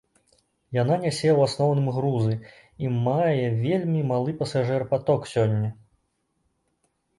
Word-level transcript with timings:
Яна 0.77 0.95
нясе 1.03 1.27
ў 1.37 1.45
асноўным 1.49 1.91
грузы, 1.97 2.33
і 2.85 2.95
мае 3.09 3.45
вельмі 3.67 4.01
малы 4.15 4.31
пасажырапаток 4.43 5.31
сёння. 5.37 5.69